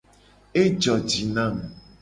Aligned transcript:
Ejo 0.61 0.95
ji 1.09 1.23
nam. 1.35 1.55